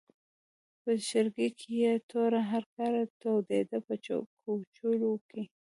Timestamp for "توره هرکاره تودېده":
2.09-3.79